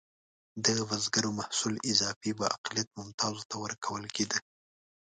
[0.65, 4.39] د بزګرو محصول اضافي به اقلیت ممتازو ته ورکول کېده.